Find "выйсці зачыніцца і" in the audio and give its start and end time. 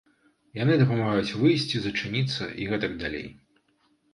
1.41-2.67